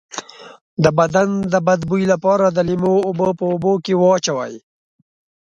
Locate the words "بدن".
0.99-1.29